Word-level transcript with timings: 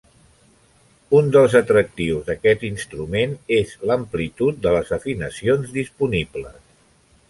Un 1.17 1.29
dels 1.35 1.57
atractius 1.59 2.25
d'aquest 2.31 2.67
instrument 2.71 3.37
és 3.61 3.77
l'amplitud 3.91 4.61
de 4.67 4.77
les 4.81 4.93
afinacions 5.01 5.81
disponibles. 5.81 6.63